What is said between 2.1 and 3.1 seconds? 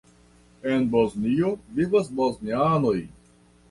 bosnianoj.